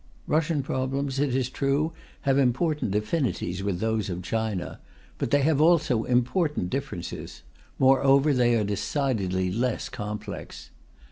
[0.25, 4.79] Russian problems, it is true, have important affinities with those of China,
[5.19, 7.43] but they have also important differences;
[7.77, 10.71] moreover they are decidedly less complex.